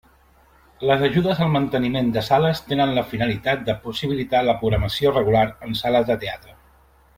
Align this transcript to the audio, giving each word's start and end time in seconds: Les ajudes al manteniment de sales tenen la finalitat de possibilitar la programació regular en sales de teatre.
Les 0.91 1.03
ajudes 1.07 1.41
al 1.45 1.51
manteniment 1.55 2.09
de 2.15 2.23
sales 2.29 2.63
tenen 2.71 2.95
la 2.97 3.05
finalitat 3.11 3.63
de 3.69 3.77
possibilitar 3.85 4.43
la 4.49 4.57
programació 4.65 5.15
regular 5.21 5.45
en 5.69 5.81
sales 5.85 6.11
de 6.13 6.21
teatre. 6.27 6.61